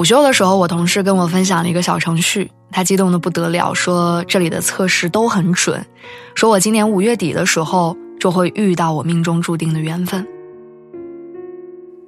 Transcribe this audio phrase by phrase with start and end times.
[0.00, 5.84] 午休的时候，我同事跟我分享了一个小程序，他激动的不得了，说这里的测试都很准，
[6.34, 10.26] 说我今年五月底的时候就会遇到我命中注定的缘分。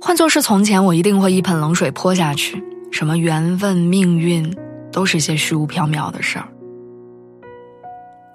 [0.01, 4.57] 换作是从前，我一定会一盆冷水泼下去，什么缘分、命运，
[4.91, 6.49] 都是些虚无缥缈的事儿。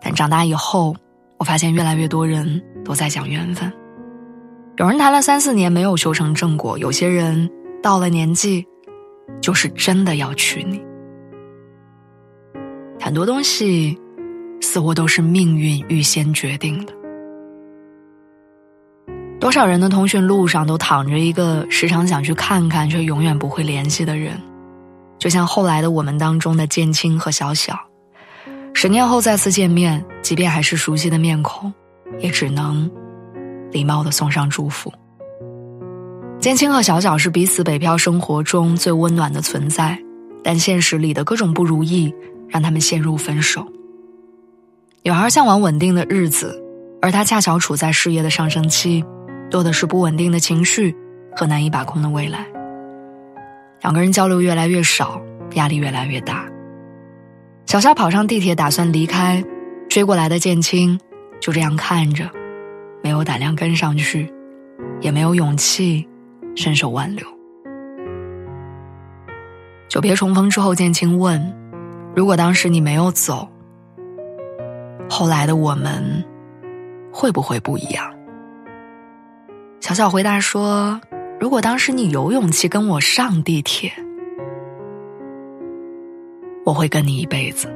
[0.03, 0.95] 但长大以后，
[1.39, 3.73] 我发现越来越多人都在讲缘分。
[4.77, 7.49] 有人谈了三四年没有修成正果，有些人
[7.81, 8.63] 到了年纪。
[9.41, 10.81] 就是真的要娶你。
[12.99, 13.97] 很多东西，
[14.61, 16.93] 似乎都是命运预先决定的。
[19.39, 24.37] 多少人的通讯录上都躺着一个时常想去看看却永远不会联系的人，
[25.19, 27.79] 就像后来的我们当中的建青和小小，
[28.73, 31.71] 十年后再次见面，即便还是熟悉的面孔，
[32.19, 32.89] 也只能
[33.71, 34.91] 礼貌的送上祝福。
[36.47, 40.01] 建青和小小是彼此北漂生活中最温暖的存在，
[40.41, 42.15] 但现实里的各种不如意
[42.47, 43.67] 让他们陷入分手。
[45.03, 46.57] 女孩向往稳定的日子，
[47.01, 49.03] 而他恰巧处在事业的上升期，
[49.51, 50.95] 多的是不稳定的情绪
[51.35, 52.47] 和难以把控的未来。
[53.81, 55.21] 两个人交流越来越少，
[55.55, 56.45] 压力越来越大。
[57.65, 59.43] 小夏跑上地铁打算离开，
[59.89, 60.97] 追过来的建青
[61.41, 62.29] 就这样看着，
[63.03, 64.33] 没有胆量跟上去，
[65.01, 66.07] 也没有勇气。
[66.57, 67.25] 伸手挽留。
[69.87, 71.39] 久别重逢之后，建青问
[72.15, 73.47] ：“如果当时你没有走，
[75.07, 76.25] 后来的我们
[77.13, 78.11] 会不会不一样？”
[79.79, 80.99] 小小回答说
[81.39, 83.91] ：“如果当时你有勇气跟我上地铁，
[86.65, 87.71] 我会跟你一辈子。”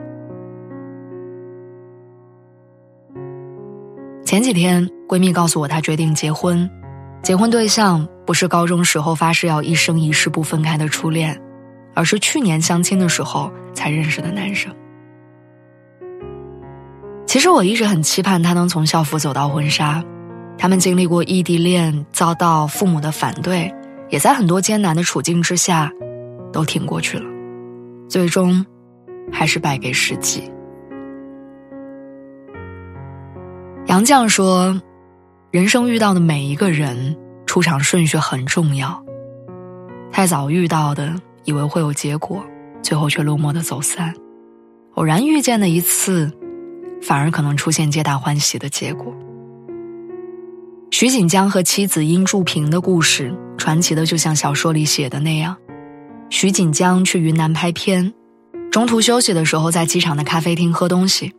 [4.25, 6.67] 前几天，闺蜜告诉我，她决定结婚。
[7.23, 11.39] 结婚对象不是高中时候发誓要一生一世不分开的初恋，
[11.93, 14.73] 而是去年相亲的时候才认识的男生。
[17.27, 20.03] 其实我一直很期盼他能从校服走到婚纱，
[20.57, 23.71] 他们经历过异地恋，遭到父母的反对，
[24.09, 25.91] 也在很多艰难的处境之下，
[26.51, 27.25] 都挺过去了，
[28.09, 28.65] 最终，
[29.31, 30.51] 还是败给时机。
[33.85, 34.75] 杨绛说。
[35.51, 37.13] 人生遇到的每一个人，
[37.45, 39.03] 出场顺序很重要。
[40.09, 41.13] 太早遇到的，
[41.43, 42.41] 以为会有结果，
[42.81, 44.13] 最后却落寞的走散；
[44.93, 46.31] 偶然遇见的一次，
[47.01, 49.13] 反而可能出现皆大欢喜的结果。
[50.89, 55.57] 徐锦江和妻子殷祝平的故事，传奇的就像小说里写的那样：
[56.29, 58.13] 徐锦江去云南拍片，
[58.71, 61.33] 中途休息的时候，在机场的咖啡厅喝东西，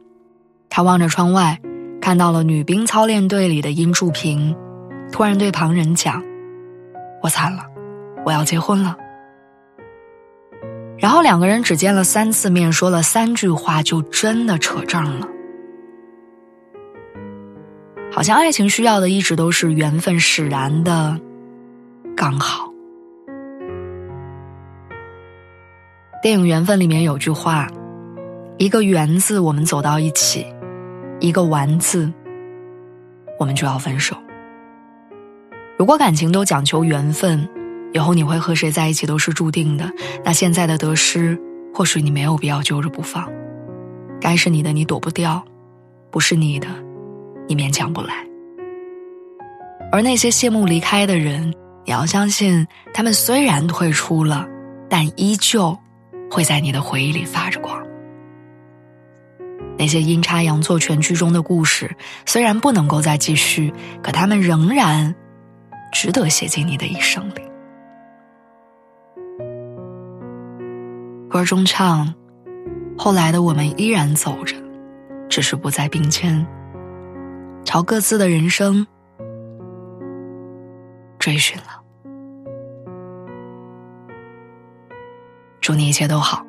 [0.69, 1.59] 他望着窗外。
[2.03, 4.57] 看到了女兵操练队里的殷祝平，
[5.13, 6.21] 突然对旁人讲
[7.23, 7.65] ：“我惨了，
[8.27, 8.97] 我要结婚了。”
[10.99, 15.29] 然后两个人只见了三次面，说了三句话，就真的扯证了。
[18.11, 21.19] 好像爱情需要的一直都是缘分使然的
[22.17, 22.69] 刚好。
[26.21, 27.69] 电影《缘分》里面有句话
[28.59, 30.45] ：“一个缘字，我们走到一起。”
[31.23, 32.13] 一个完字，
[33.39, 34.17] 我们就要分手。
[35.79, 37.49] 如果感情都讲求缘分，
[37.93, 39.89] 以后你会和谁在一起都是注定的。
[40.25, 41.41] 那现在的得失，
[41.73, 43.31] 或许你没有必要揪着不放。
[44.21, 45.41] 该是你的，你躲不掉；
[46.11, 46.67] 不是你的，
[47.47, 48.15] 你勉强不来。
[49.93, 54.45] 而那些谢幕离开的人，你要相信，他们虽然退出了，
[54.91, 55.79] 但依旧
[56.29, 57.72] 会在你的回忆里发着光。
[59.83, 65.13] 那些阴差阳错全剧终的故事，虽然不能够再继续，可他们仍然
[65.93, 67.43] 值得写进你的一生里。
[71.29, 72.15] 歌中唱
[72.97, 74.55] ：“后来的我们依然走着，
[75.29, 76.47] 只是不再并肩，
[77.65, 78.87] 朝各自的人生
[81.19, 81.83] 追寻了。”
[85.61, 86.47] 祝你一切都好。